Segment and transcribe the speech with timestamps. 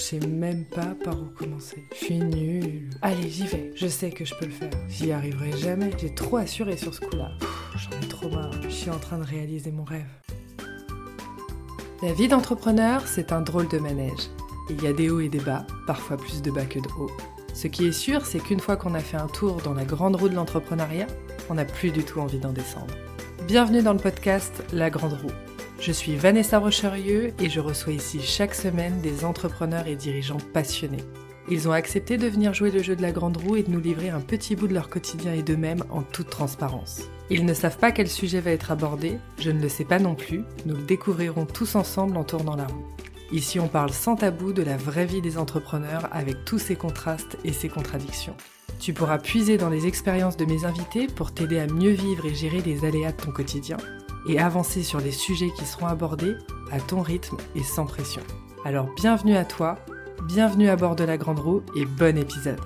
[0.00, 1.84] Je sais même pas par où commencer.
[1.92, 2.88] Je suis nulle.
[3.02, 3.70] Allez, j'y vais.
[3.76, 4.70] Je sais que je peux le faire.
[4.88, 5.90] J'y arriverai jamais.
[5.98, 7.32] J'ai trop assuré sur ce coup-là.
[7.76, 8.50] J'en ai trop marre.
[8.62, 10.08] Je suis en train de réaliser mon rêve.
[12.02, 14.30] La vie d'entrepreneur, c'est un drôle de manège.
[14.70, 17.12] Il y a des hauts et des bas, parfois plus de bas que de hauts.
[17.52, 20.16] Ce qui est sûr, c'est qu'une fois qu'on a fait un tour dans la grande
[20.16, 21.08] roue de l'entrepreneuriat,
[21.50, 22.94] on n'a plus du tout envie d'en descendre.
[23.46, 25.49] Bienvenue dans le podcast La Grande Roue.
[25.80, 31.02] Je suis Vanessa Rocherieux et je reçois ici chaque semaine des entrepreneurs et dirigeants passionnés.
[31.48, 33.80] Ils ont accepté de venir jouer le jeu de la grande roue et de nous
[33.80, 37.04] livrer un petit bout de leur quotidien et d'eux-mêmes en toute transparence.
[37.30, 40.14] Ils ne savent pas quel sujet va être abordé, je ne le sais pas non
[40.14, 42.86] plus, nous le découvrirons tous ensemble en tournant la roue.
[43.32, 47.38] Ici on parle sans tabou de la vraie vie des entrepreneurs avec tous ses contrastes
[47.42, 48.36] et ses contradictions.
[48.80, 52.34] Tu pourras puiser dans les expériences de mes invités pour t'aider à mieux vivre et
[52.34, 53.78] gérer les aléas de ton quotidien
[54.28, 56.36] et avancer sur les sujets qui seront abordés
[56.70, 58.22] à ton rythme et sans pression.
[58.64, 59.78] Alors bienvenue à toi,
[60.26, 62.60] bienvenue à bord de la Grande Roue et bon épisode.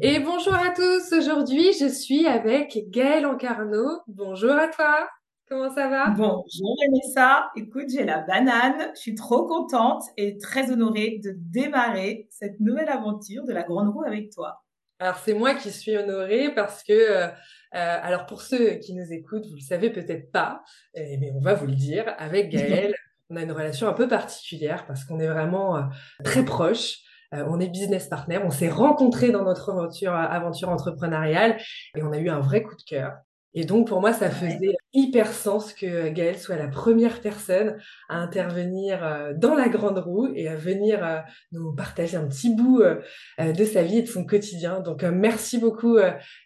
[0.00, 4.00] Et bonjour à tous, aujourd'hui je suis avec Gaëlle Encarno.
[4.06, 5.08] Bonjour à toi,
[5.48, 6.10] comment ça va?
[6.10, 12.28] Bonjour Vanessa, écoute j'ai la banane, je suis trop contente et très honorée de démarrer
[12.30, 14.60] cette nouvelle aventure de la Grande Roue avec toi.
[15.00, 17.28] Alors c'est moi qui suis honorée parce que, euh,
[17.74, 20.62] euh, alors pour ceux qui nous écoutent, vous le savez peut-être pas,
[20.94, 22.94] mais on va vous le dire, avec Gaëlle,
[23.30, 25.82] on a une relation un peu particulière parce qu'on est vraiment euh,
[26.22, 26.98] très proches.
[27.32, 31.58] on est business partner, on s'est rencontrés dans notre aventure, aventure entrepreneuriale
[31.96, 33.14] et on a eu un vrai coup de cœur.
[33.56, 38.16] Et donc, pour moi, ça faisait hyper sens que Gaëlle soit la première personne à
[38.16, 41.20] intervenir euh, dans la grande roue et à venir euh,
[41.52, 43.00] nous partager un petit bout euh,
[43.38, 44.80] de sa vie et de son quotidien.
[44.80, 45.98] Donc, merci beaucoup,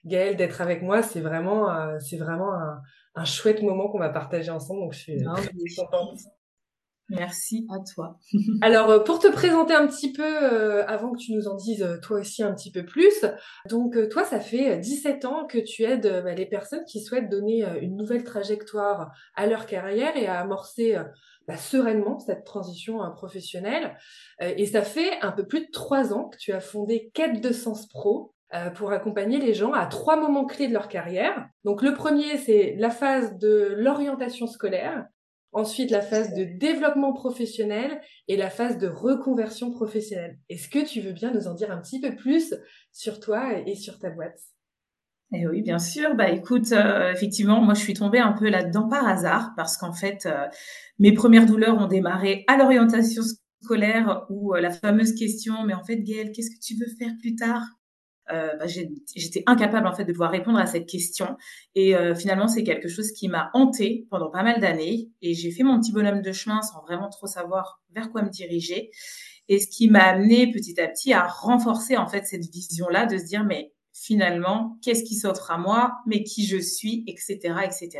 [0.04, 1.02] Gaëlle, d'être avec moi.
[1.02, 2.82] C'est vraiment, c'est vraiment un,
[3.14, 4.80] un, chouette moment qu'on va partager ensemble.
[4.80, 6.18] Donc, je suis très contente.
[7.10, 8.18] Merci à toi.
[8.60, 11.82] Alors, euh, pour te présenter un petit peu, euh, avant que tu nous en dises
[11.82, 13.24] euh, toi aussi un petit peu plus,
[13.68, 17.64] donc toi, ça fait 17 ans que tu aides bah, les personnes qui souhaitent donner
[17.80, 20.96] une nouvelle trajectoire à leur carrière et à amorcer
[21.46, 23.96] bah, sereinement cette transition professionnelle.
[24.40, 27.52] et ça fait un peu plus de trois ans que tu as fondé Quête de
[27.52, 28.34] Sens Pro,
[28.74, 31.46] pour accompagner les gens à trois moments clés de leur carrière.
[31.64, 35.06] Donc le premier, c'est la phase de l'orientation scolaire.
[35.52, 40.38] Ensuite, la phase de développement professionnel et la phase de reconversion professionnelle.
[40.48, 42.54] Est-ce que tu veux bien nous en dire un petit peu plus
[42.92, 44.38] sur toi et sur ta boîte?
[45.32, 46.14] Eh oui, bien sûr.
[46.14, 49.92] Bah écoute, euh, effectivement, moi je suis tombée un peu là-dedans par hasard parce qu'en
[49.92, 50.46] fait, euh,
[50.98, 53.22] mes premières douleurs ont démarré à l'orientation
[53.62, 57.12] scolaire où euh, la fameuse question, mais en fait, Gaëlle, qu'est-ce que tu veux faire
[57.20, 57.62] plus tard?
[58.32, 61.36] Euh, bah, j'étais incapable en fait de pouvoir répondre à cette question.
[61.74, 65.10] Et euh, finalement, c'est quelque chose qui m'a hantée pendant pas mal d'années.
[65.22, 68.30] Et j'ai fait mon petit bonhomme de chemin sans vraiment trop savoir vers quoi me
[68.30, 68.90] diriger.
[69.48, 73.16] Et ce qui m'a amené petit à petit à renforcer en fait cette vision-là, de
[73.16, 77.90] se dire mais finalement, qu'est-ce qui s'offre à moi, mais qui je suis, etc., etc.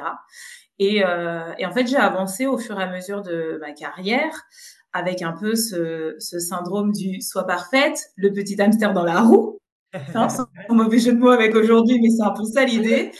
[0.78, 4.44] Et, euh, et en fait, j'ai avancé au fur et à mesure de ma carrière
[4.92, 9.57] avec un peu ce, ce syndrome du soit parfaite, le petit hamster dans la roue,
[9.92, 10.28] c'est un
[10.74, 13.10] mauvais jeu de mots avec aujourd'hui, mais c'est un peu ça l'idée.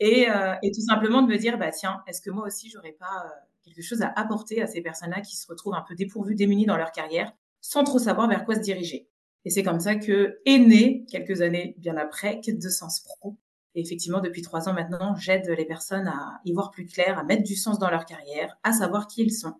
[0.00, 2.96] Et, euh, et, tout simplement de me dire, bah tiens, est-ce que moi aussi, j'aurais
[2.98, 3.30] pas euh,
[3.64, 6.76] quelque chose à apporter à ces personnes-là qui se retrouvent un peu dépourvues, démunies dans
[6.76, 9.08] leur carrière, sans trop savoir vers quoi se diriger?
[9.44, 13.36] Et c'est comme ça que est né, quelques années bien après, Quête de Sens Pro.
[13.74, 17.24] Et effectivement, depuis trois ans maintenant, j'aide les personnes à y voir plus clair, à
[17.24, 19.54] mettre du sens dans leur carrière, à savoir qui ils sont.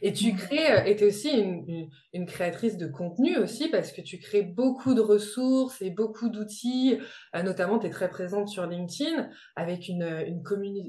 [0.00, 3.92] Et tu crées, euh, et tu es aussi une, une, créatrice de contenu aussi, parce
[3.92, 6.98] que tu crées beaucoup de ressources et beaucoup d'outils.
[7.36, 10.42] Euh, notamment, tu es très présente sur LinkedIn avec une, une,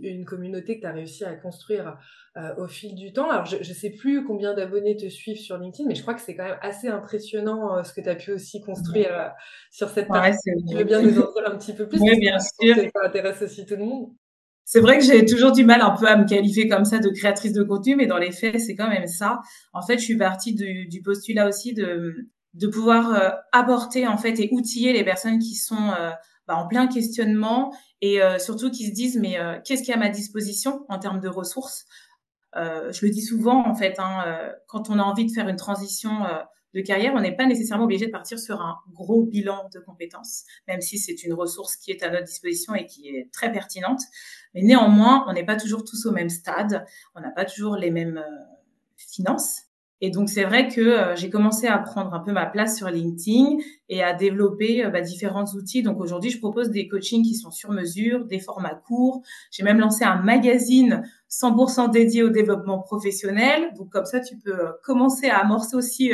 [0.03, 1.97] une communauté que tu as réussi à construire
[2.37, 3.29] euh, au fil du temps.
[3.29, 6.21] Alors, je ne sais plus combien d'abonnés te suivent sur LinkedIn, mais je crois que
[6.21, 9.31] c'est quand même assez impressionnant ce que tu as pu aussi construire
[9.71, 10.37] sur cette partie.
[10.69, 12.75] Tu veux bien nous en dire un petit peu plus Oui, bien sûr.
[12.75, 14.09] Ça intéresse aussi tout le monde.
[14.66, 17.09] C'est vrai que j'ai toujours du mal un peu à me qualifier comme ça de
[17.09, 19.41] créatrice de contenu, mais dans les faits, c'est quand même ça.
[19.74, 24.40] En fait, je suis partie du, postulat aussi de, de pouvoir euh, apporter en fait
[24.40, 26.11] et outiller les personnes qui sont euh,
[26.47, 29.97] bah, en plein questionnement et euh, surtout qui se disent mais qu'est-ce qu'il y a
[29.97, 31.85] à ma disposition en termes de ressources?
[32.55, 34.23] Je le dis souvent en fait, hein,
[34.67, 36.11] quand on a envie de faire une transition
[36.73, 40.43] de carrière, on n'est pas nécessairement obligé de partir sur un gros bilan de compétences,
[40.67, 44.02] même si c'est une ressource qui est à notre disposition et qui est très pertinente.
[44.53, 46.85] Mais néanmoins, on n'est pas toujours tous au même stade,
[47.16, 48.43] on n'a pas toujours les mêmes euh,
[48.97, 49.64] finances.
[50.05, 52.90] Et donc c'est vrai que euh, j'ai commencé à prendre un peu ma place sur
[52.90, 55.81] LinkedIn et à développer euh, bah, différents outils.
[55.81, 59.22] Donc aujourd'hui, je propose des coachings qui sont sur mesure, des formats courts.
[59.49, 63.73] J'ai même lancé un magazine 100% dédié au développement professionnel.
[63.78, 66.11] Donc comme ça, tu peux commencer à amorcer aussi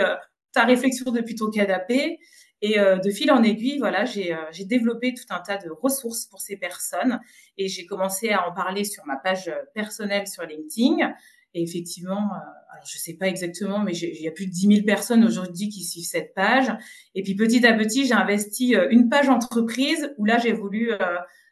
[0.54, 2.20] ta réflexion depuis ton canapé.
[2.62, 6.58] Et de fil en aiguille, voilà, j'ai développé tout un tas de ressources pour ces
[6.58, 7.22] personnes
[7.58, 11.14] et j'ai commencé à en parler sur ma page personnelle sur LinkedIn.
[11.54, 12.38] Et effectivement, euh,
[12.74, 15.70] alors je sais pas exactement, mais il y a plus de 10 000 personnes aujourd'hui
[15.70, 16.72] qui suivent cette page.
[17.16, 20.92] Et puis petit à petit, j'ai investi euh, une page entreprise où là, j'ai voulu
[20.92, 20.98] euh,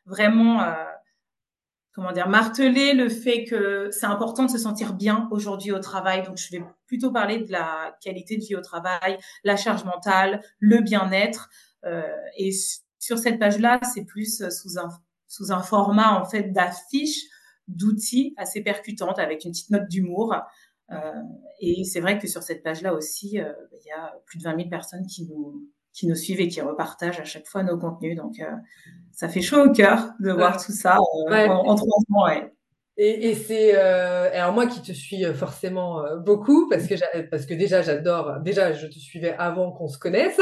[0.05, 0.63] vraiment,
[1.97, 6.23] comment dire, marteler le fait que c'est important de se sentir bien aujourd'hui au travail.
[6.23, 10.41] Donc, je vais plutôt parler de la qualité de vie au travail, la charge mentale,
[10.59, 11.49] le bien-être.
[12.37, 12.51] et
[12.99, 14.89] sur cette page-là, c'est plus sous un
[15.27, 17.25] sous un format en fait d'affiche
[17.67, 20.33] d'outils assez percutantes avec une petite note d'humour.
[20.91, 21.11] Euh,
[21.59, 24.55] et c'est vrai que sur cette page-là aussi, euh, il y a plus de 20
[24.55, 28.15] 000 personnes qui nous, qui nous suivent et qui repartagent à chaque fois nos contenus.
[28.15, 28.45] Donc, euh,
[29.17, 32.29] ça fait chaud au cœur de voir tout ça en, trois mois.
[32.29, 32.53] Ouais.
[32.97, 36.95] Et, et c'est alors moi qui te suis forcément beaucoup parce que
[37.29, 40.39] parce que déjà j'adore déjà je te suivais avant qu'on se connaisse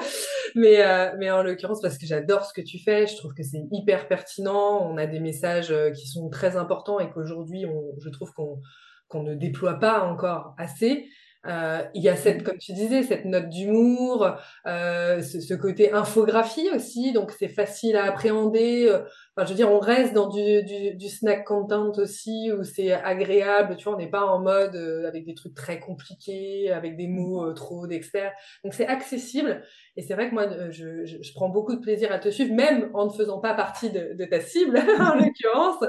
[0.54, 0.78] mais
[1.18, 4.08] mais en l'occurrence parce que j'adore ce que tu fais je trouve que c'est hyper
[4.08, 8.60] pertinent on a des messages qui sont très importants et qu'aujourd'hui on je trouve qu'on
[9.08, 11.08] qu'on ne déploie pas encore assez
[11.46, 14.28] euh, il y a cette, comme tu disais, cette note d'humour,
[14.66, 18.90] euh, ce, ce, côté infographie aussi, donc c'est facile à appréhender.
[19.36, 22.92] Enfin, je veux dire, on reste dans du, du, du snack content aussi, où c'est
[22.92, 26.96] agréable, tu vois, on n'est pas en mode euh, avec des trucs très compliqués, avec
[26.96, 28.32] des mots euh, trop d'experts.
[28.62, 29.64] Donc c'est accessible.
[29.96, 32.28] Et c'est vrai que moi, euh, je, je, je, prends beaucoup de plaisir à te
[32.28, 35.82] suivre, même en ne faisant pas partie de, de ta cible, en l'occurrence.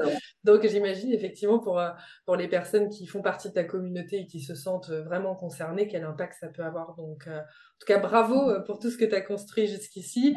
[0.43, 1.79] Donc j'imagine effectivement pour,
[2.25, 5.87] pour les personnes qui font partie de ta communauté et qui se sentent vraiment concernées,
[5.87, 6.95] quel impact ça peut avoir.
[6.95, 10.35] Donc en tout cas, bravo euh, pour tout ce que tu as construit jusqu'ici.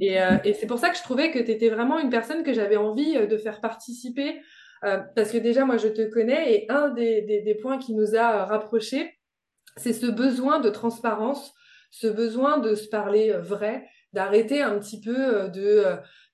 [0.00, 2.42] Et, euh, et c'est pour ça que je trouvais que tu étais vraiment une personne
[2.42, 4.40] que j'avais envie euh, de faire participer.
[4.82, 8.16] parce que déjà, moi, je te connais et un des, des, des points qui nous
[8.16, 9.18] a rapprochés,
[9.76, 11.52] c'est ce besoin de transparence,
[11.90, 15.84] ce besoin de se parler vrai, d'arrêter un petit peu de,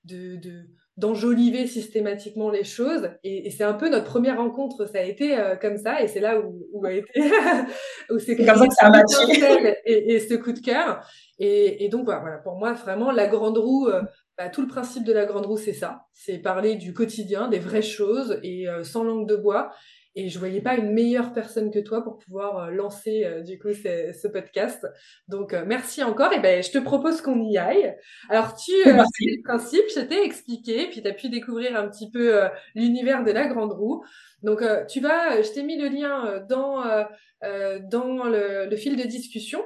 [0.05, 0.63] de, de
[0.97, 3.09] d'enjoliver systématiquement les choses.
[3.23, 6.07] Et, et c'est un peu notre première rencontre, ça a été euh, comme ça, et
[6.07, 7.07] c'est là où, où a été,
[8.09, 9.77] où c'est comme ça que ça a matché.
[9.85, 11.07] Et, et, ce coup de cœur.
[11.39, 13.87] Et, et donc voilà, pour moi vraiment la grande roue.
[13.87, 14.01] Euh,
[14.37, 16.05] bah, tout le principe de la grande roue, c'est ça.
[16.13, 19.71] C'est parler du quotidien, des vraies choses et euh, sans langue de bois.
[20.19, 23.59] Et je voyais pas une meilleure personne que toi pour pouvoir euh, lancer euh, du
[23.59, 24.87] coup ce, ce, podcast.
[25.27, 26.33] Donc euh, merci encore.
[26.33, 27.95] Et ben je te propose qu'on y aille.
[28.27, 32.33] Alors tu le principe, je t'ai expliqué, puis tu as pu découvrir un petit peu
[32.73, 34.03] l'univers de la grande roue.
[34.41, 36.83] Donc tu vas, je t'ai mis le lien dans
[37.91, 39.63] dans le, le fil de discussion.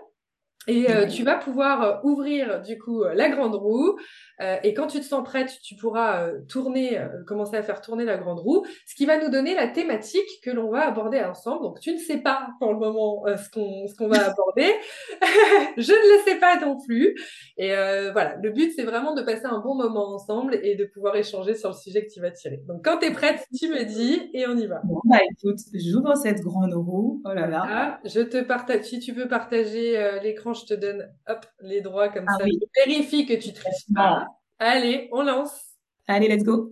[0.68, 3.98] Et tu vas pouvoir ouvrir du coup la grande roue,
[4.42, 7.82] euh, et quand tu te sens prête, tu pourras euh, tourner, euh, commencer à faire
[7.82, 11.20] tourner la grande roue, ce qui va nous donner la thématique que l'on va aborder
[11.20, 11.62] ensemble.
[11.64, 14.74] Donc tu ne sais pas pour le moment ce qu'on ce qu'on va aborder,
[15.78, 17.16] je ne le sais pas non plus.
[17.58, 17.70] Et
[18.14, 21.56] voilà, le but c'est vraiment de passer un bon moment ensemble et de pouvoir échanger
[21.56, 22.62] sur le sujet que tu vas tirer.
[22.68, 24.82] Donc quand tu es prête, tu me dis et on y va.
[24.84, 27.22] Bon, bah écoute, j'ouvre cette grande roue.
[27.26, 27.64] Oh là là.
[27.68, 28.86] Ah, je te partage.
[28.86, 32.44] Si tu veux partager l'écran, je te donne hop les droits comme ah ça.
[32.44, 32.60] Oui.
[32.86, 34.28] Vérifie que tu triches pas.
[34.60, 35.60] Allez, on lance.
[36.08, 36.72] Allez, let's go.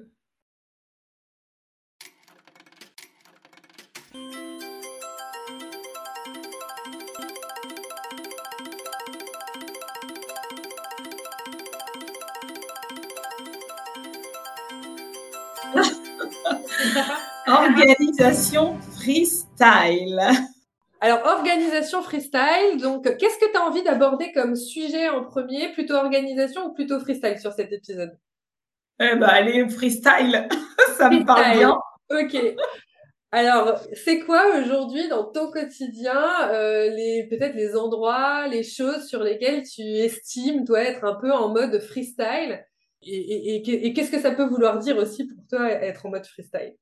[17.47, 20.19] Organisation freestyle.
[21.01, 25.71] Alors, organisation freestyle, donc qu'est-ce que tu as envie d'aborder comme sujet en premier?
[25.71, 28.17] Plutôt organisation ou plutôt freestyle sur cet épisode?
[28.99, 30.49] Eh ben, allez, freestyle,
[30.97, 31.77] ça me parle bien.
[32.11, 32.35] Ok.
[33.31, 39.23] Alors, c'est quoi aujourd'hui dans ton quotidien euh, les peut-être les endroits, les choses sur
[39.23, 42.65] lesquelles tu estimes toi être un peu en mode freestyle?
[43.03, 46.09] Et, et, et, et qu'est-ce que ça peut vouloir dire aussi pour toi être en
[46.09, 46.75] mode freestyle?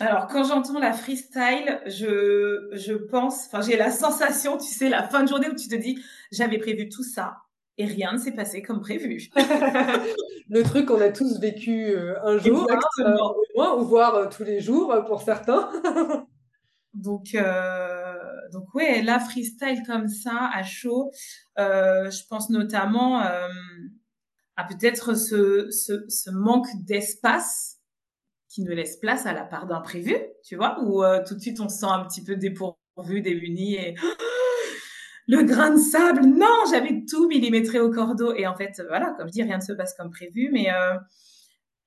[0.00, 5.02] Alors, quand j'entends la freestyle, je, je pense, enfin, j'ai la sensation, tu sais, la
[5.02, 6.00] fin de journée où tu te dis,
[6.30, 7.38] j'avais prévu tout ça
[7.78, 9.28] et rien ne s'est passé comme prévu.
[10.48, 14.14] le truc qu'on a tous vécu euh, un jour, hein, euh, au moins, ou voire
[14.14, 15.70] euh, tous les jours pour certains.
[16.94, 18.14] donc, euh,
[18.52, 21.10] donc ouais, la freestyle comme ça, à chaud,
[21.56, 27.77] je pense notamment à peut-être ce, ce, ce manque d'espace
[28.48, 31.60] qui nous laisse place à la part d'imprévu, tu vois, où euh, tout de suite
[31.60, 33.94] on se sent un petit peu dépourvu, démuni et
[35.28, 36.22] le grain de sable.
[36.24, 38.34] Non, j'avais tout millimétré au cordeau.
[38.34, 40.48] Et en fait, voilà, comme je dis, rien ne se passe comme prévu.
[40.50, 40.96] Mais euh,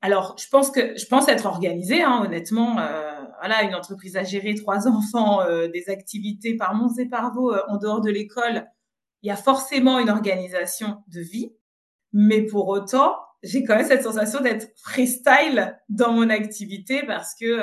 [0.01, 2.77] alors, je pense que je pense être organisée, hein, honnêtement.
[2.79, 5.39] Euh, voilà, une entreprise à gérer, trois enfants,
[5.73, 8.67] des activités par monts et par vaux en dehors de l'école.
[9.23, 11.51] Il y a forcément une organisation de vie.
[12.13, 17.59] Mais pour autant, j'ai quand même cette sensation d'être freestyle dans mon activité parce que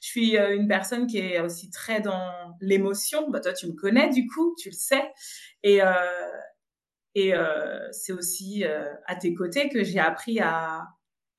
[0.00, 3.30] je suis euh, une personne qui est aussi très dans l'émotion.
[3.30, 5.12] Bah, toi, tu me connais, du coup, tu le sais.
[5.62, 5.92] Et, euh,
[7.14, 10.88] et euh, c'est aussi euh, à tes côtés que j'ai appris à,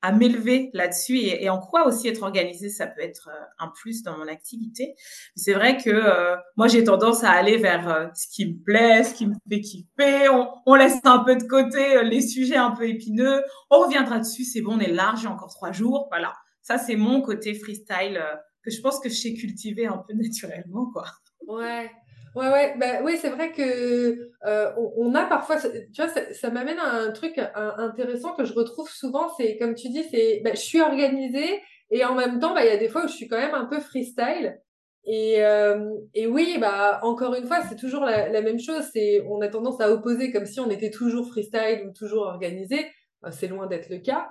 [0.01, 4.03] à m'élever là-dessus et, en quoi aussi être organisé, ça peut être euh, un plus
[4.03, 4.95] dans mon activité.
[5.35, 9.13] C'est vrai que euh, moi, j'ai tendance à aller vers ce qui me plaît, ce
[9.13, 10.29] qui me fait kiffer.
[10.29, 13.43] On, on laisse un peu de côté les sujets un peu épineux.
[13.69, 16.07] On reviendra dessus, c'est bon, on est large, j'ai encore trois jours.
[16.09, 16.33] Voilà.
[16.61, 18.21] Ça, c'est mon côté freestyle
[18.63, 21.05] que je pense que je sais cultiver un peu naturellement, quoi.
[21.47, 21.91] Ouais.
[22.35, 26.49] Ouais, ouais, bah, oui, c'est vrai que euh, on, a parfois, tu vois, ça, ça
[26.49, 30.51] m'amène à un truc intéressant que je retrouve souvent, c'est comme tu dis, c'est, bah,
[30.53, 33.13] je suis organisée et en même temps, bah, il y a des fois où je
[33.13, 34.59] suis quand même un peu freestyle.
[35.03, 38.83] Et, euh, et oui, bah encore une fois, c'est toujours la, la même chose.
[38.93, 42.87] C'est, on a tendance à opposer comme si on était toujours freestyle ou toujours organisé.
[43.21, 44.29] Bah, c'est loin d'être le cas.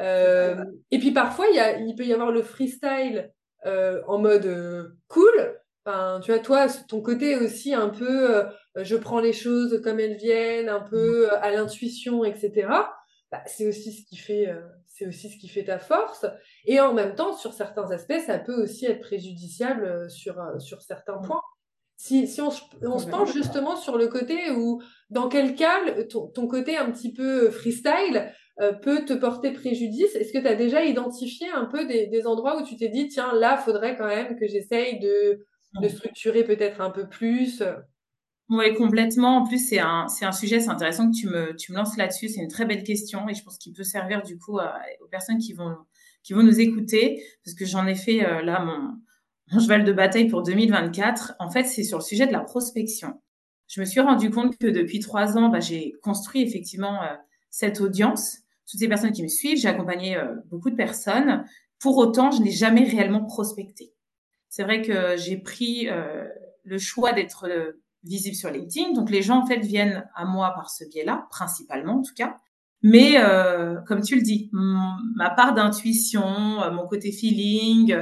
[0.00, 3.32] Euh, et puis parfois, il, y a, il peut y avoir le freestyle
[3.66, 5.58] euh, en mode euh, cool.
[5.84, 8.44] Enfin, tu vois, toi, ton côté aussi un peu, euh,
[8.76, 12.68] je prends les choses comme elles viennent, un peu à l'intuition, etc.
[13.30, 14.54] Bah, c'est aussi ce qui fait,
[14.86, 16.26] c'est aussi ce qui fait ta force.
[16.66, 21.18] Et en même temps, sur certains aspects, ça peut aussi être préjudiciable sur sur certains
[21.18, 21.40] points.
[21.96, 22.50] Si, si on,
[22.82, 26.90] on se penche justement sur le côté où, dans quel cas, ton, ton côté un
[26.90, 30.14] petit peu freestyle, euh, peut te porter préjudice?
[30.16, 33.08] Est-ce que tu as déjà identifié un peu des, des endroits où tu t'es dit,
[33.08, 35.46] tiens, là, faudrait quand même que j'essaye de,
[35.80, 37.62] de structurer peut-être un peu plus
[38.48, 39.38] oui, complètement.
[39.38, 41.96] En plus, c'est un, c'est un sujet, c'est intéressant que tu me, tu me lances
[41.96, 42.28] là-dessus.
[42.28, 45.38] C'est une très belle question et je pense qu'il peut servir du coup aux personnes
[45.38, 45.74] qui vont,
[46.22, 48.98] qui vont nous écouter parce que j'en ai fait euh, là mon,
[49.52, 51.36] mon cheval de bataille pour 2024.
[51.38, 53.22] En fait, c'est sur le sujet de la prospection.
[53.68, 57.14] Je me suis rendu compte que depuis trois ans, bah, j'ai construit effectivement euh,
[57.48, 61.44] cette audience toutes ces personnes qui me suivent, j'ai accompagné euh, beaucoup de personnes.
[61.78, 63.91] Pour autant, je n'ai jamais réellement prospecté.
[64.52, 66.28] C'est vrai que j'ai pris euh,
[66.64, 68.92] le choix d'être euh, visible sur LinkedIn.
[68.92, 72.36] Donc les gens en fait viennent à moi par ce biais-là, principalement en tout cas.
[72.82, 73.14] Mais
[73.86, 76.24] comme tu le dis, ma part d'intuition,
[76.72, 77.96] mon côté feeling,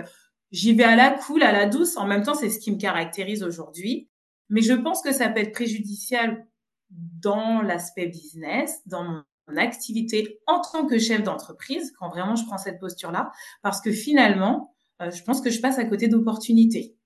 [0.52, 1.98] j'y vais à la cool, à la douce.
[1.98, 4.08] En même temps, c'est ce qui me caractérise aujourd'hui.
[4.48, 6.46] Mais je pense que ça peut être préjudiciable
[6.88, 12.56] dans l'aspect business, dans mon activité en tant que chef d'entreprise, quand vraiment je prends
[12.56, 13.30] cette posture-là,
[13.60, 16.96] parce que finalement, euh, je pense que je passe à côté d'opportunités.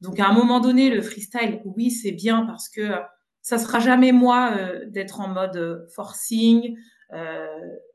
[0.00, 2.98] Donc à un moment donné, le freestyle, oui, c'est bien parce que euh,
[3.42, 6.76] ça sera jamais moi euh, d'être en mode forcing,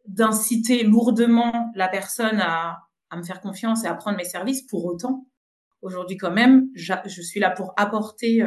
[0.07, 2.79] d'inciter lourdement la personne à,
[3.13, 4.61] me faire confiance et à prendre mes services.
[4.61, 5.27] Pour autant,
[5.81, 8.41] aujourd'hui quand même, je suis là pour apporter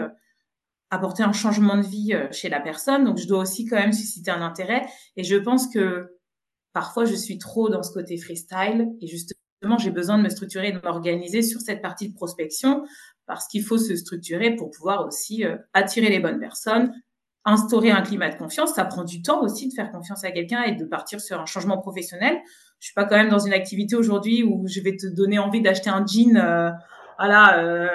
[0.94, 3.04] apporter un changement de vie euh, chez la personne.
[3.04, 4.86] Donc, je dois aussi quand même susciter un intérêt.
[5.16, 6.16] Et je pense que
[6.72, 8.88] parfois, je suis trop dans ce côté freestyle.
[9.00, 9.33] Et justement,
[9.78, 12.84] j'ai besoin de me structurer, de m'organiser sur cette partie de prospection
[13.26, 16.92] parce qu'il faut se structurer pour pouvoir aussi euh, attirer les bonnes personnes,
[17.44, 18.74] instaurer un climat de confiance.
[18.74, 21.46] Ça prend du temps aussi de faire confiance à quelqu'un et de partir sur un
[21.46, 22.38] changement professionnel.
[22.80, 25.62] Je suis pas quand même dans une activité aujourd'hui où je vais te donner envie
[25.62, 26.70] d'acheter un jean, euh,
[27.18, 27.88] voilà, euh,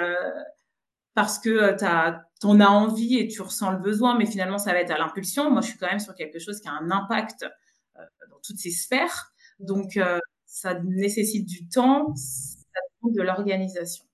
[1.14, 4.72] parce que tu as on a envie et tu ressens le besoin, mais finalement, ça
[4.72, 5.50] va être à l'impulsion.
[5.50, 7.44] Moi, je suis quand même sur quelque chose qui a un impact
[7.98, 9.32] euh, dans toutes ces sphères.
[9.58, 10.18] Donc, euh,
[10.50, 14.04] ça nécessite du temps, ça demande de l'organisation.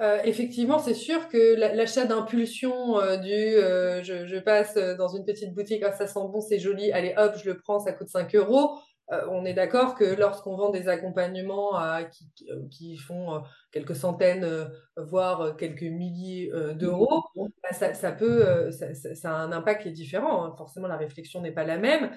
[0.00, 5.82] Euh, effectivement, c'est sûr que l'achat d'impulsion du je, je, passe dans une petite boutique,
[5.84, 8.78] ah, ça sent bon, c'est joli, allez hop, je le prends, ça coûte 5 euros.
[9.12, 12.30] Euh, on est d'accord que lorsqu'on vend des accompagnements à, qui,
[12.70, 13.38] qui, font euh,
[13.70, 14.64] quelques centaines, euh,
[14.96, 19.92] voire quelques milliers d'euros, bah, ça, ça, peut, ça, ça, a un impact qui est
[19.92, 20.44] différent.
[20.44, 20.54] Hein.
[20.56, 22.10] Forcément, la réflexion n'est pas la même.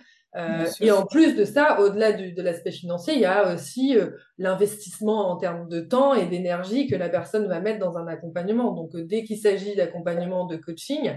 [0.82, 3.96] et en plus de ça, au-delà de l'aspect financier, il y a aussi
[4.38, 8.74] l'investissement en termes de temps et d'énergie que la personne va mettre dans un accompagnement.
[8.74, 11.14] Donc, dès qu'il s'agit d'accompagnement de coaching,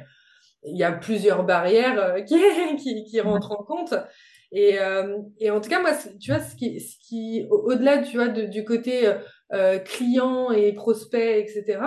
[0.65, 2.37] il y a plusieurs barrières qui,
[2.79, 3.95] qui, qui rentrent en compte.
[4.53, 8.17] Et, euh, et en tout cas, moi, tu vois, ce qui, ce qui au-delà, tu
[8.17, 9.15] vois, du côté euh,
[9.53, 11.81] euh, client et prospect, etc.,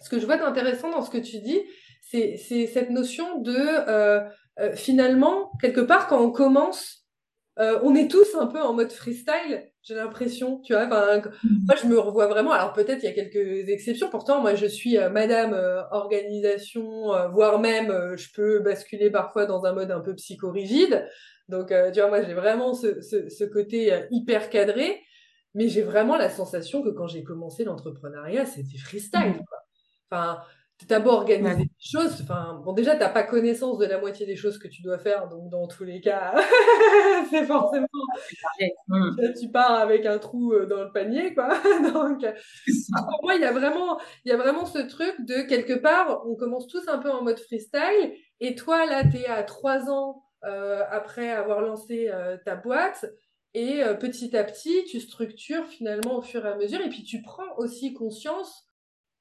[0.00, 1.60] ce que je vois d'intéressant dans ce que tu dis,
[2.02, 4.28] c'est, cette notion de, euh,
[4.74, 7.04] finalement, quelque part, quand on commence,
[7.58, 9.64] on est tous un peu en mode freestyle.
[9.86, 10.86] J'ai l'impression, tu vois.
[10.86, 11.66] Enfin, Mhm.
[11.66, 12.52] moi, je me revois vraiment.
[12.52, 14.10] Alors peut-être il y a quelques exceptions.
[14.10, 19.46] Pourtant, moi, je suis euh, Madame euh, organisation, euh, voire même, je peux basculer parfois
[19.46, 21.06] dans un mode un peu psychorigide.
[21.48, 25.00] Donc, tu vois, moi, j'ai vraiment ce, ce, ce côté hyper cadré.
[25.54, 29.44] Mais j'ai vraiment la sensation que quand j'ai commencé l'entrepreneuriat, c'était freestyle, Mhm.
[29.48, 29.58] quoi.
[30.10, 30.40] Enfin,
[30.86, 31.62] t'as beau organiser Ouais.
[31.64, 32.20] des choses.
[32.22, 35.28] Enfin, bon, déjà, t'as pas connaissance de la moitié des choses que tu dois faire.
[35.28, 36.34] Donc, dans tous les cas,
[37.30, 37.86] c'est forcément
[38.88, 39.16] Mhm.
[39.18, 41.48] Là, tu pars avec un trou euh, dans le panier, quoi.
[41.94, 42.32] Donc, euh,
[43.08, 46.22] pour moi, il y a vraiment, il y a vraiment ce truc de quelque part,
[46.26, 48.12] on commence tous un peu en mode freestyle.
[48.40, 53.06] Et toi, là, tu es à trois ans euh, après avoir lancé euh, ta boîte.
[53.54, 56.80] Et euh, petit à petit, tu structures finalement au fur et à mesure.
[56.82, 58.65] Et puis, tu prends aussi conscience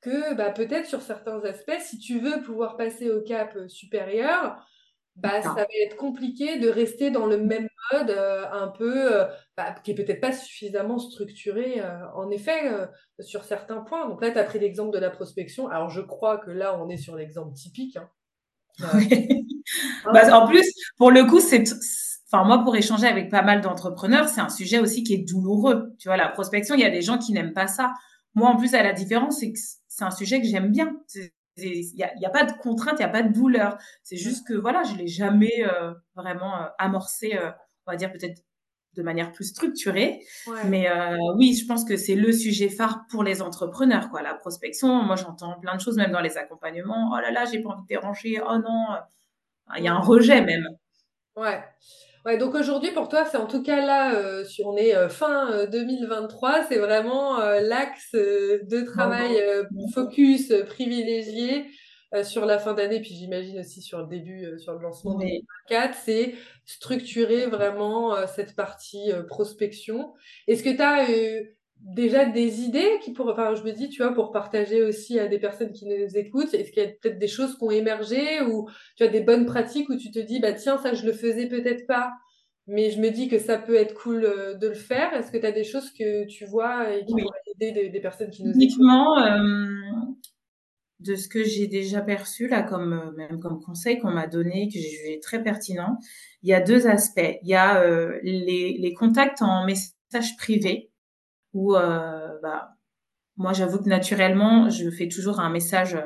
[0.05, 4.63] que bah, peut-être sur certains aspects, si tu veux pouvoir passer au cap euh, supérieur,
[5.15, 9.25] bah, ça va être compliqué de rester dans le même mode euh, un peu, euh,
[9.55, 12.69] bah, qui est peut-être pas suffisamment structuré, euh, en effet,
[13.19, 14.07] sur certains points.
[14.09, 15.69] Donc là, tu as pris l'exemple de la prospection.
[15.69, 17.97] Alors, je crois que là, on est sur l'exemple typique.
[17.97, 18.09] Hein,
[20.13, 21.63] Bah, en plus, pour le coup, c'est,
[22.31, 25.91] enfin, moi, pour échanger avec pas mal d'entrepreneurs, c'est un sujet aussi qui est douloureux.
[25.97, 27.93] Tu vois, la prospection, il y a des gens qui n'aiment pas ça.
[28.35, 29.57] Moi, en plus, à la différence, c'est que
[29.95, 30.93] c'est un sujet que j'aime bien.
[31.57, 33.77] Il y a, pas de contrainte, il y a pas de douleur.
[34.03, 37.49] C'est juste que, voilà, je l'ai jamais euh, vraiment euh, amorcé, euh,
[37.87, 38.43] on va dire peut-être
[38.95, 40.19] de manière plus structurée.
[40.47, 40.65] ouais.
[40.65, 40.89] Mais
[41.35, 44.21] oui, je pense que c'est le sujet phare pour les entrepreneurs, quoi.
[44.21, 47.11] La prospection, moi, j'entends plein de choses, même dans les accompagnements.
[47.13, 48.41] Oh là là, j'ai pas envie de déranger.
[48.45, 48.87] Oh non,
[49.77, 50.67] il y a un rejet même.
[51.37, 51.61] Ouais.
[52.25, 55.10] Ouais, donc aujourd'hui pour toi, c'est en tout cas là, euh, si on est euh,
[55.10, 59.63] fin euh, 2023, c'est vraiment euh, l'axe euh, de travail euh,
[59.94, 61.67] focus euh, privilégié
[62.15, 65.15] euh, sur la fin d'année, puis j'imagine aussi sur le début, euh, sur le lancement
[65.20, 65.25] Mais
[65.70, 66.34] 2024, c'est
[66.65, 70.13] structurer vraiment euh, cette partie euh, prospection.
[70.48, 71.08] Est-ce que tu as
[71.85, 75.27] déjà des idées qui pour, enfin, je me dis, tu vois, pour partager aussi à
[75.27, 78.41] des personnes qui nous écoutent, est-ce qu'il y a peut-être des choses qui ont émergé
[78.41, 81.13] ou tu as des bonnes pratiques où tu te dis, bah tiens, ça je le
[81.13, 82.11] faisais peut-être pas,
[82.67, 85.13] mais je me dis que ça peut être cool euh, de le faire.
[85.13, 87.21] Est-ce que tu as des choses que tu vois et qui Oui.
[87.21, 88.63] pourraient aider des, des personnes qui nous écoutent?
[88.63, 89.65] uniquement euh,
[90.99, 94.67] de ce que j'ai déjà perçu là, comme euh, même comme conseil qu'on m'a donné,
[94.67, 95.97] que j'ai jugé très pertinent,
[96.41, 97.37] il y a deux aspects.
[97.43, 100.91] Il y a euh, les, les contacts en message privé
[101.55, 102.75] où euh, bah,
[103.37, 105.98] moi j'avoue que naturellement je fais toujours un message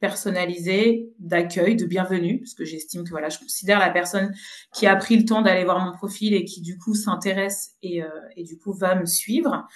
[0.00, 4.32] personnalisé d'accueil, de bienvenue, parce que j'estime que voilà, je considère la personne
[4.74, 8.02] qui a pris le temps d'aller voir mon profil et qui du coup s'intéresse et,
[8.02, 9.66] euh, du coup va me suivre.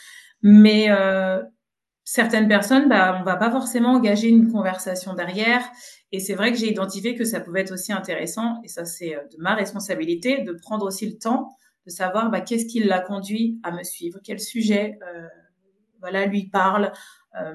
[0.43, 1.43] Mais euh,
[2.05, 5.69] certaines personnes, bah, on va pas forcément engager une conversation derrière.
[6.13, 9.11] Et c'est vrai que j'ai identifié que ça pouvait être aussi intéressant, et ça c'est
[9.11, 11.49] de ma responsabilité, de prendre aussi le temps
[11.87, 15.27] de savoir bah, qu'est-ce qui l'a conduit à me suivre, quel sujet euh,
[16.01, 16.93] voilà, lui parle,
[17.41, 17.55] euh,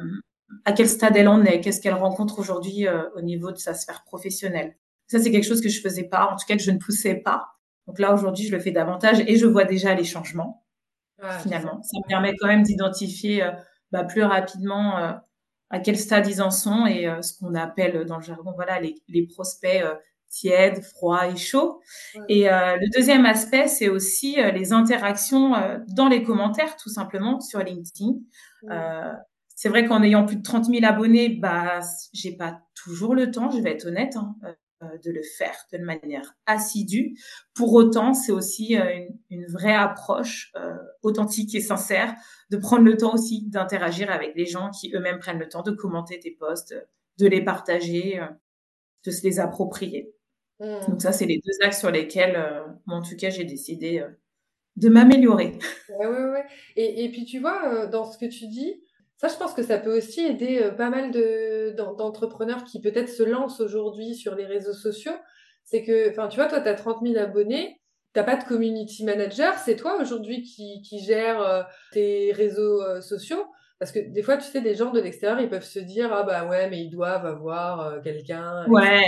[0.65, 3.73] à quel stade elle en est, qu'est-ce qu'elle rencontre aujourd'hui euh, au niveau de sa
[3.73, 4.75] sphère professionnelle.
[5.07, 7.15] Ça, c'est quelque chose que je faisais pas, en tout cas que je ne poussais
[7.15, 7.57] pas.
[7.87, 10.65] Donc là, aujourd'hui, je le fais davantage et je vois déjà les changements,
[11.41, 11.81] finalement.
[11.83, 13.51] Ça me permet quand même d'identifier euh,
[13.91, 15.13] bah, plus rapidement euh,
[15.69, 18.79] à quel stade ils en sont et euh, ce qu'on appelle dans le jargon, voilà,
[18.81, 19.83] les, les prospects
[20.29, 21.33] tièdes, froids et.
[21.33, 22.25] Ouais.
[22.29, 26.89] Et euh, le deuxième aspect, c'est aussi euh, les interactions euh, dans les commentaires, tout
[26.89, 28.13] simplement, sur LinkedIn.
[28.69, 29.13] Euh,
[29.55, 31.79] c'est vrai qu'en ayant plus de 30 000 abonnés, bah,
[32.13, 34.35] j'ai pas toujours le temps, je vais être honnête, hein,
[34.83, 37.17] euh, de le faire de manière assidue.
[37.55, 42.13] Pour autant, c'est aussi euh, une, une, vraie approche euh, authentique et sincère
[42.51, 45.71] de prendre le temps aussi d'interagir avec les gens qui eux-mêmes prennent le temps de
[45.71, 46.75] commenter tes posts,
[47.17, 48.27] de les partager, euh,
[49.03, 50.13] de se les approprier.
[50.59, 50.89] Mmh.
[50.89, 54.09] Donc ça, c'est les deux axes sur lesquels, euh, en tout cas, j'ai décidé euh,
[54.75, 55.57] de m'améliorer.
[55.89, 56.45] Ouais, ouais, ouais.
[56.75, 58.81] Et, et puis, tu vois, euh, dans ce que tu dis,
[59.17, 63.23] ça, je pense que ça peut aussi aider pas mal de, d'entrepreneurs qui peut-être se
[63.23, 65.15] lancent aujourd'hui sur les réseaux sociaux.
[65.63, 67.81] C'est que, enfin, tu vois, toi, tu as 30 000 abonnés,
[68.13, 73.43] t'as pas de community manager, c'est toi aujourd'hui qui, qui gère tes réseaux sociaux.
[73.79, 76.23] Parce que des fois, tu sais, des gens de l'extérieur, ils peuvent se dire, ah
[76.23, 78.65] bah ouais, mais ils doivent avoir euh, quelqu'un.
[78.67, 79.05] Ouais,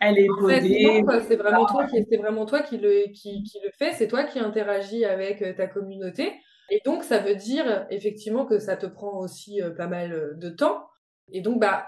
[0.00, 3.42] elle est en fait, non, c'est vraiment toi qui, c'est vraiment toi qui le, qui,
[3.42, 6.32] qui le fait, c'est toi qui interagis avec euh, ta communauté.
[6.70, 10.50] Et donc, ça veut dire effectivement que ça te prend aussi euh, pas mal de
[10.50, 10.86] temps.
[11.32, 11.86] Et donc, bah,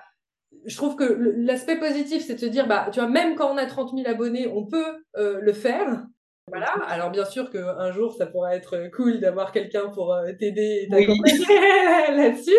[0.66, 3.56] je trouve que l'aspect positif, c'est de se dire, bah, tu vois, même quand on
[3.56, 6.04] a 30 000 abonnés, on peut euh, le faire.
[6.48, 6.72] Voilà.
[6.88, 10.88] Alors, bien sûr qu'un jour, ça pourrait être cool d'avoir quelqu'un pour euh, t'aider et
[10.88, 12.16] t'accompagner oui.
[12.16, 12.50] là-dessus.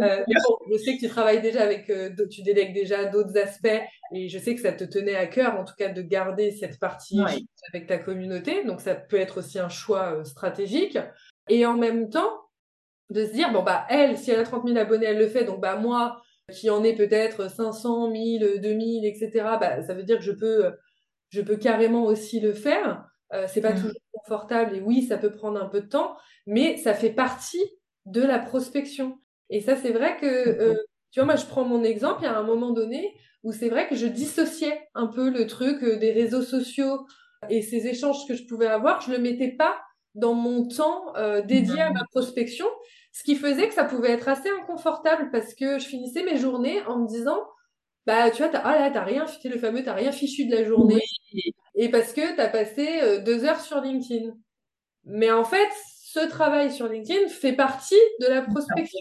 [0.00, 3.36] Euh, mais bon, je sais que tu travailles déjà avec, euh, tu délègues déjà d'autres
[3.36, 6.52] aspects et je sais que ça te tenait à cœur, en tout cas, de garder
[6.52, 7.48] cette partie oui.
[7.72, 8.64] avec ta communauté.
[8.64, 10.98] Donc, ça peut être aussi un choix euh, stratégique.
[11.48, 12.30] Et en même temps,
[13.10, 15.44] de se dire, bon, bah, elle, si elle a 30 000 abonnés, elle le fait,
[15.44, 20.18] donc, bah, moi, qui en ai peut-être 500, 1000, 2000, etc., bah, ça veut dire
[20.18, 20.72] que je peux,
[21.30, 23.04] je peux carrément aussi le faire.
[23.34, 23.80] Euh, c'est pas mmh.
[23.80, 26.16] toujours confortable et oui, ça peut prendre un peu de temps,
[26.46, 27.62] mais ça fait partie
[28.06, 29.18] de la prospection.
[29.50, 30.74] Et ça, c'est vrai que, euh,
[31.10, 33.68] tu vois, moi, je prends mon exemple, il y a un moment donné où c'est
[33.68, 37.06] vrai que je dissociais un peu le truc euh, des réseaux sociaux
[37.50, 39.78] et ces échanges que je pouvais avoir, je le mettais pas
[40.14, 41.12] dans mon temps
[41.44, 42.64] dédié à ma prospection,
[43.12, 46.80] ce qui faisait que ça pouvait être assez inconfortable parce que je finissais mes journées
[46.86, 47.42] en me disant,
[48.06, 50.54] bah, tu vois, t'as, ah là, t'as rien, fichu le fameux, t'as rien fichu de
[50.54, 51.02] la journée.
[51.74, 54.32] Et parce que t'as passé euh, deux heures sur LinkedIn.
[55.04, 55.68] Mais en fait,
[56.14, 59.00] ce travail sur LinkedIn fait partie de la prospection.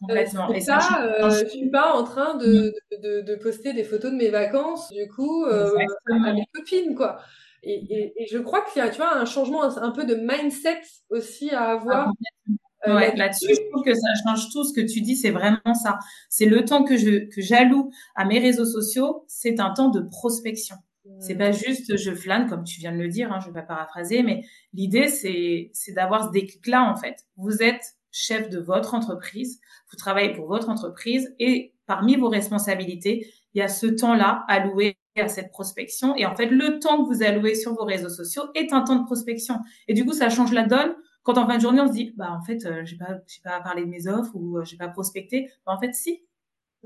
[0.00, 0.50] Complètement.
[0.50, 4.10] Euh, et ça, euh, je suis pas en train de, de, de, poster des photos
[4.10, 5.70] de mes vacances, du coup, euh,
[6.10, 7.18] à mes copines, quoi.
[7.62, 10.82] Et, et, je crois qu'il y a, tu vois, un changement un, peu de mindset
[11.08, 12.08] aussi à avoir.
[12.08, 12.52] Ah,
[12.86, 14.64] euh, là-dessus, je trouve que ça change tout.
[14.64, 15.98] Ce que tu dis, c'est vraiment ça.
[16.28, 20.00] C'est le temps que je que j'alloue à mes réseaux sociaux, c'est un temps de
[20.00, 20.76] prospection.
[21.20, 23.30] C'est pas juste je flâne comme tu viens de le dire.
[23.32, 24.42] Hein, je vais pas paraphraser, mais
[24.72, 27.16] l'idée c'est c'est d'avoir ce déclic-là en fait.
[27.36, 33.26] Vous êtes chef de votre entreprise, vous travaillez pour votre entreprise et parmi vos responsabilités,
[33.54, 36.16] il y a ce temps-là alloué à cette prospection.
[36.16, 38.96] Et en fait, le temps que vous allouez sur vos réseaux sociaux est un temps
[38.96, 39.58] de prospection.
[39.88, 42.12] Et du coup, ça change la donne quand en fin de journée, on se dit,
[42.16, 44.76] bah, en fait, euh, j'ai pas, j'ai pas parlé de mes offres ou euh, j'ai
[44.76, 45.50] pas prospecté.
[45.66, 46.22] Bah, en fait, si.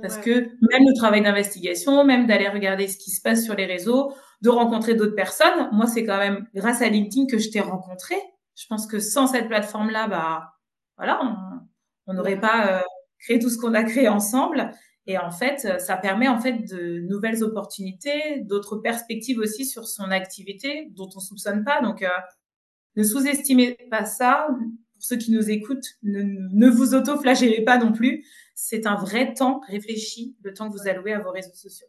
[0.01, 3.67] Parce que même le travail d'investigation, même d'aller regarder ce qui se passe sur les
[3.67, 7.59] réseaux, de rencontrer d'autres personnes, moi, c'est quand même grâce à LinkedIn que je t'ai
[7.59, 8.15] rencontré.
[8.55, 10.53] Je pense que sans cette plateforme-là, bah,
[10.97, 11.21] voilà,
[12.07, 12.83] on n'aurait pas euh,
[13.19, 14.71] créé tout ce qu'on a créé ensemble.
[15.09, 20.11] Et en fait, ça permet en fait de nouvelles opportunités, d'autres perspectives aussi sur son
[20.11, 21.81] activité dont on soupçonne pas.
[21.81, 22.09] Donc, euh,
[22.99, 24.49] ne sous-estimez pas ça.
[24.49, 28.27] Pour ceux qui nous écoutent, ne, vous auto-flagellez pas non plus.
[28.57, 31.87] C'est un vrai temps réfléchi, le temps que vous allouez à vos réseaux sociaux.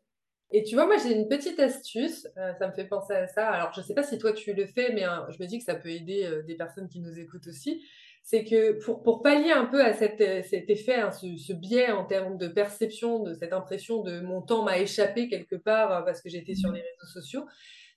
[0.52, 3.50] Et tu vois, moi j'ai une petite astuce, euh, ça me fait penser à ça.
[3.50, 5.63] Alors je sais pas si toi tu le fais, mais hein, je me dis que
[5.63, 7.84] ça peut aider euh, des personnes qui nous écoutent aussi.
[8.24, 11.54] C'est que pour, pour pallier un peu à cet, euh, cet effet, hein, ce, ce,
[11.54, 16.04] biais en termes de perception, de cette impression de mon temps m'a échappé quelque part
[16.04, 16.76] parce que j'étais sur mmh.
[16.76, 17.45] les réseaux sociaux,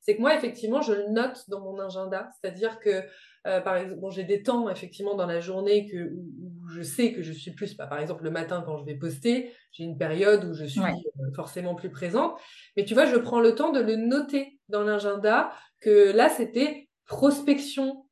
[0.03, 2.29] c'est que moi, effectivement, je le note dans mon agenda.
[2.33, 3.05] C'est-à-dire que,
[3.47, 7.13] euh, par exemple, bon, j'ai des temps, effectivement, dans la journée que, où, je sais
[7.13, 9.97] que je suis plus, bah, par exemple, le matin, quand je vais poster, j'ai une
[9.97, 12.37] période où je suis euh, forcément plus présente.
[12.77, 16.89] Mais tu vois, je prends le temps de le noter dans l'agenda que là, c'était
[17.07, 18.05] prospection.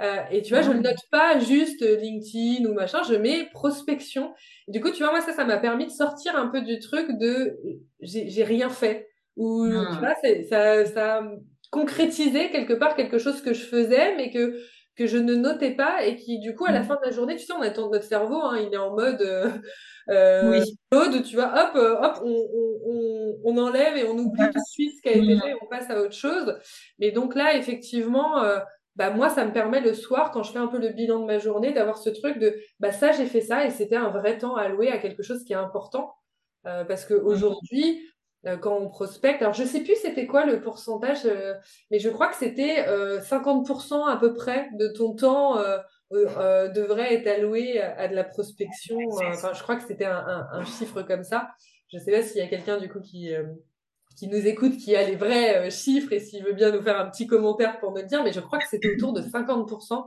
[0.00, 4.32] Euh, et tu vois, je ne note pas juste LinkedIn ou machin, je mets prospection.
[4.68, 7.18] du coup, tu vois, moi, ça, ça m'a permis de sortir un peu du truc
[7.18, 7.58] de
[8.00, 9.98] j'ai rien fait où tu hmm.
[9.98, 10.14] vois,
[10.48, 11.22] ça, ça
[11.70, 14.54] concrétisait quelque part quelque chose que je faisais, mais que
[14.96, 16.84] que je ne notais pas et qui du coup à la hmm.
[16.84, 19.22] fin de la journée, tu sais, on attend notre cerveau, hein, il est en mode
[19.22, 19.48] euh,
[20.10, 20.60] euh
[20.92, 21.22] oui.
[21.22, 22.48] tu vois, hop, euh, hop, on,
[22.84, 25.40] on, on, enlève et on oublie tout de suite ce qui a été hmm.
[25.40, 26.58] fait, on passe à autre chose.
[26.98, 28.58] Mais donc là, effectivement, euh,
[28.96, 31.24] bah moi, ça me permet le soir, quand je fais un peu le bilan de
[31.24, 34.36] ma journée, d'avoir ce truc de, bah ça, j'ai fait ça et c'était un vrai
[34.36, 36.14] temps alloué à quelque chose qui est important.
[36.64, 38.11] parce que aujourd'hui, euh,
[38.60, 39.40] quand on prospecte.
[39.42, 41.54] Alors, je sais plus c'était quoi le pourcentage, euh,
[41.90, 45.58] mais je crois que c'était 50% euh, à peu près de ton temps
[46.10, 48.98] devrait être alloué à, de la prospection.
[49.08, 51.50] Enfin, je crois que c'était un, un, chiffre comme ça.
[51.92, 53.32] Je sais pas s'il y a quelqu'un du coup qui
[54.16, 57.08] qui nous écoute, qui a les vrais chiffres et s'il veut bien nous faire un
[57.08, 60.04] petit commentaire pour me le dire, mais je crois que c'était autour de 50%.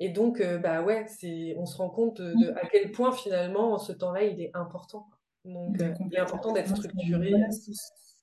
[0.00, 3.92] Et donc, bah ouais, c'est, on se rend compte de, à quel point finalement ce
[3.92, 5.06] temps-là il est important.
[5.44, 7.32] Donc, euh, il est important d'être structuré.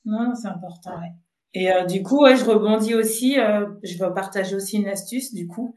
[0.06, 1.12] Non, c'est important, ouais.
[1.54, 5.34] Et euh, du coup, ouais, je rebondis aussi, euh, je vais partager aussi une astuce,
[5.34, 5.76] du coup,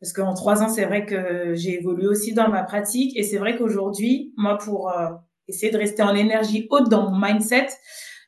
[0.00, 3.38] parce qu'en trois ans, c'est vrai que j'ai évolué aussi dans ma pratique, et c'est
[3.38, 4.92] vrai qu'aujourd'hui, moi, pour
[5.48, 7.68] essayer de rester en énergie haute dans mon mindset,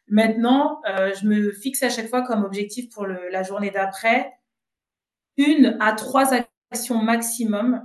[0.09, 4.33] maintenant, je me fixe à chaque fois comme objectif pour le, la journée d'après
[5.37, 6.31] une à trois
[6.71, 7.85] actions maximum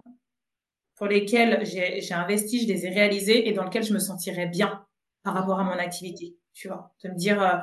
[1.04, 4.86] pour lesquels j'ai investi, je les ai réalisés et dans lesquels je me sentirais bien
[5.22, 6.38] par rapport à mon activité.
[6.54, 7.58] Tu vois, de me dire euh,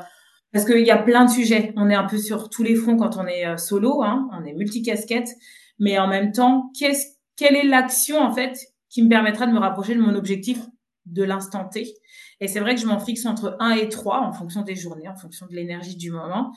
[0.53, 1.73] parce qu'il y a plein de sujets.
[1.77, 4.45] On est un peu sur tous les fronts quand on est euh, solo, hein, on
[4.45, 5.31] est multicasquette,
[5.79, 8.59] mais en même temps, quelle est l'action en fait
[8.91, 10.59] qui me permettra de me rapprocher de mon objectif
[11.07, 11.95] de l'instant T?
[12.41, 15.09] Et c'est vrai que je m'en fixe entre 1 et 3 en fonction des journées,
[15.09, 16.53] en fonction de l'énergie du moment.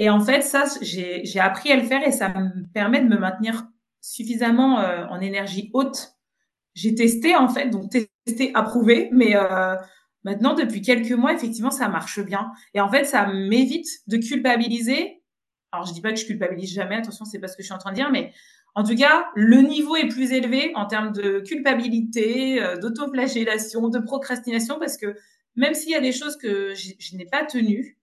[0.00, 3.18] Et en fait, ça, j'ai appris à le faire et ça me permet de me
[3.18, 3.68] maintenir
[4.00, 6.14] suffisamment euh, en énergie haute.
[6.74, 9.74] J'ai testé en fait, donc testé, approuvé, mais euh,
[10.24, 12.52] maintenant depuis quelques mois, effectivement, ça marche bien.
[12.74, 15.22] Et en fait, ça m'évite de culpabiliser.
[15.72, 17.74] Alors, je dis pas que je culpabilise jamais, attention, c'est pas ce que je suis
[17.74, 18.32] en train de dire, mais
[18.74, 23.98] En tout cas, le niveau est plus élevé en termes de culpabilité, euh, d'autoflagellation, de
[23.98, 25.16] procrastination, parce que
[25.56, 27.98] même s'il y a des choses que je n'ai pas tenues,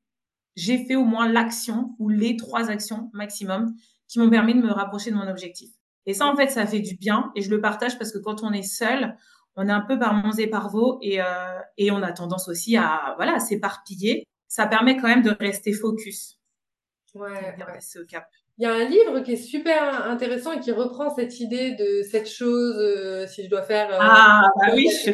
[0.55, 3.75] j'ai fait au moins l'action ou les trois actions maximum
[4.07, 5.74] qui m'ont permis de me rapprocher de mon objectif.
[6.05, 8.43] Et ça, en fait, ça fait du bien et je le partage parce que quand
[8.43, 9.15] on est seul,
[9.55, 11.25] on est un peu par mons et par vaux et, euh,
[11.77, 14.27] et on a tendance aussi à voilà s'éparpiller.
[14.47, 16.39] Ça permet quand même de rester focus.
[17.13, 18.01] Ouais, ouais.
[18.01, 18.27] au cap.
[18.57, 22.03] Il y a un livre qui est super intéressant et qui reprend cette idée de
[22.09, 25.11] cette chose, euh, si je dois faire euh, ah, bah oui, je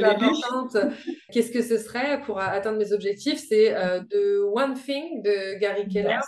[1.33, 3.43] qu'est-ce que ce serait pour atteindre mes objectifs?
[3.49, 6.19] C'est euh, The One Thing de Gary Keller.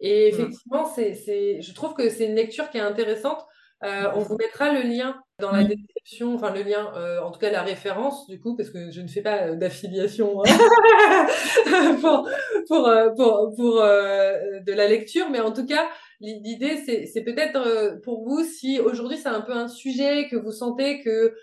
[0.00, 0.34] Et mm.
[0.34, 3.44] effectivement, c'est, c'est, je trouve que c'est une lecture qui est intéressante.
[3.84, 7.38] Euh, on vous mettra le lien dans la description, enfin le lien, euh, en tout
[7.38, 11.26] cas la référence du coup, parce que je ne fais pas euh, d'affiliation hein,
[12.00, 12.26] pour,
[12.68, 15.86] pour, pour, pour de la lecture, mais en tout cas,
[16.20, 21.02] l'idée c'est, peut-être pour vous, si aujourd'hui c'est un peu un sujet que vous sentez
[21.02, 21.34] que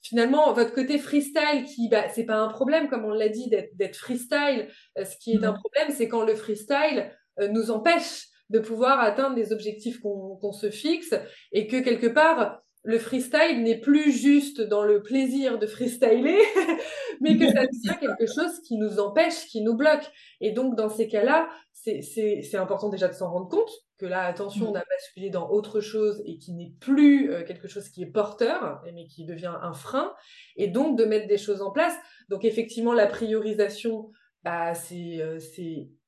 [0.00, 3.96] finalement votre côté freestyle qui bah c'est pas un problème comme on l'a dit d'être
[3.96, 7.10] freestyle ce qui est un problème c'est quand le freestyle
[7.50, 11.14] nous empêche de pouvoir atteindre les objectifs qu'on se fixe
[11.52, 16.38] et que quelque part, le freestyle n'est plus juste dans le plaisir de freestyler,
[17.20, 20.10] mais que ça devient quelque chose qui nous empêche, qui nous bloque.
[20.40, 24.70] Et donc, dans ces cas-là, c'est important déjà de s'en rendre compte que là, attention,
[24.70, 28.10] on a basculé dans autre chose et qui n'est plus euh, quelque chose qui est
[28.10, 30.14] porteur, mais qui devient un frein.
[30.56, 31.94] Et donc, de mettre des choses en place.
[32.30, 34.10] Donc, effectivement, la priorisation,
[34.42, 35.38] bah, c'est euh,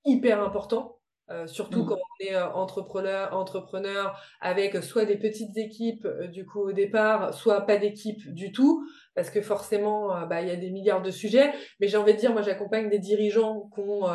[0.06, 1.86] hyper important euh, surtout mmh.
[1.86, 7.34] quand est euh, entrepreneur, entrepreneur avec soit des petites équipes euh, du coup au départ,
[7.34, 11.10] soit pas d'équipe du tout, parce que forcément bah, il y a des milliards de
[11.10, 11.52] sujets.
[11.80, 14.06] Mais j'ai envie de dire, moi j'accompagne des dirigeants qui ont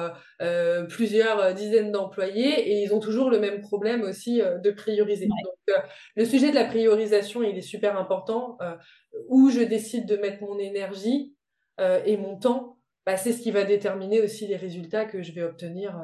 [0.90, 5.28] plusieurs dizaines d'employés et ils ont toujours le même problème aussi de prioriser.
[5.28, 5.76] Donc
[6.16, 8.58] le sujet de la priorisation il est super important.
[9.30, 11.36] où je décide de mettre mon énergie
[11.80, 15.44] et mon temps, bah, c'est ce qui va déterminer aussi les résultats que je vais
[15.44, 15.96] obtenir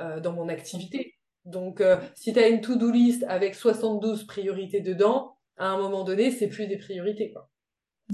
[0.00, 1.13] euh, dans mon activité.
[1.44, 6.04] Donc, euh, si tu as une to-do list avec 72 priorités dedans, à un moment
[6.04, 7.32] donné, c'est plus des priorités.
[7.32, 7.50] Quoi.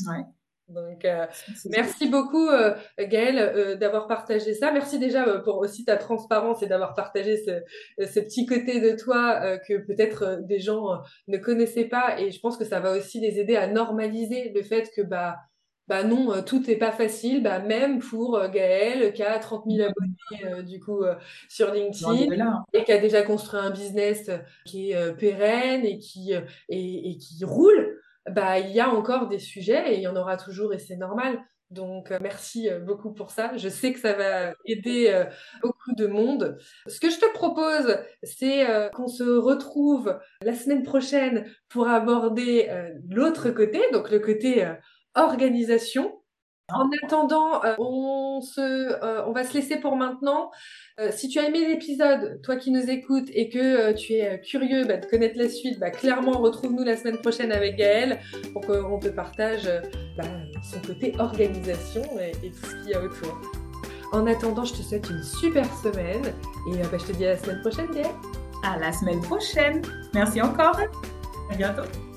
[0.09, 0.25] Ouais.
[0.69, 1.27] Donc, euh,
[1.71, 4.71] merci beaucoup, euh, Gaëlle, d'avoir partagé ça.
[4.71, 9.59] Merci déjà pour aussi ta transparence et d'avoir partagé ce, ce, petit côté de toi
[9.59, 12.21] que peut-être des gens ne connaissaient pas.
[12.21, 15.39] Et je pense que ça va aussi les aider à normaliser le fait que bah
[15.91, 19.65] bah non, euh, tout n'est pas facile, bah même pour euh, Gaëlle qui a 30
[19.69, 21.03] 000 abonnés euh, du coup
[21.49, 24.31] sur LinkedIn et qui a déjà construit un business
[24.65, 26.33] qui est pérenne et qui
[26.69, 27.99] et, qui roule,
[28.31, 30.97] bah il y a encore des sujets et il y en aura toujours et c'est
[30.97, 31.41] normal.
[31.71, 33.57] Donc merci beaucoup pour ça.
[33.57, 35.25] Je sais que ça va aider
[35.61, 36.57] beaucoup de monde.
[36.87, 42.69] Ce que je te propose, c'est qu'on se retrouve la semaine prochaine pour aborder
[43.09, 44.69] l'autre côté, donc le côté
[45.15, 46.21] organisation.
[46.73, 50.51] En attendant, euh, on, se, euh, on va se laisser pour maintenant.
[51.01, 54.85] Euh, si tu as aimé l'épisode, toi qui nous écoutes et que tu es curieux
[54.85, 58.21] bah, de connaître la suite, bah, clairement retrouve-nous la semaine prochaine avec Gaëlle
[58.53, 59.69] pour qu'on te partage
[60.17, 60.25] bah,
[60.63, 63.41] son côté organisation et, et tout ce qu'il y a autour.
[64.13, 66.35] En attendant, je te souhaite une super semaine
[66.69, 68.07] et je te dis à la semaine prochaine, Gaëlle.
[68.65, 69.83] À la semaine prochaine.
[70.15, 70.79] Merci encore.
[71.51, 72.10] À bientôt.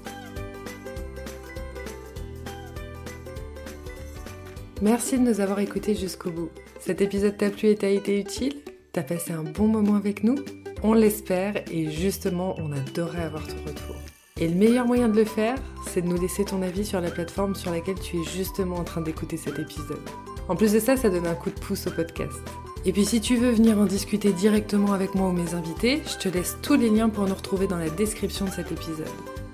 [4.84, 6.50] Merci de nous avoir écoutés jusqu'au bout.
[6.82, 8.56] Cet épisode t'a plu et t'a été utile?
[8.92, 10.36] T'as passé un bon moment avec nous?
[10.84, 13.96] On l'espère et justement, on adorerait avoir ton retour.
[14.42, 15.56] Et le meilleur moyen de le faire,
[15.88, 18.84] c'est de nous laisser ton avis sur la plateforme sur laquelle tu es justement en
[18.84, 20.02] train d'écouter cet épisode.
[20.50, 22.42] En plus de ça, ça donne un coup de pouce au podcast.
[22.84, 26.18] Et puis si tu veux venir en discuter directement avec moi ou mes invités, je
[26.18, 29.08] te laisse tous les liens pour nous retrouver dans la description de cet épisode.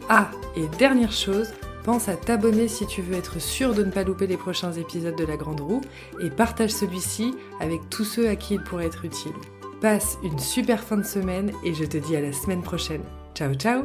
[0.09, 1.49] Ah, et dernière chose,
[1.83, 5.15] Pense à t'abonner si tu veux être sûr de ne pas louper les prochains épisodes
[5.15, 5.81] de La Grande Roue
[6.21, 9.33] et partage celui-ci avec tous ceux à qui il pourrait être utile.
[9.81, 13.03] Passe une super fin de semaine et je te dis à la semaine prochaine.
[13.33, 13.83] Ciao ciao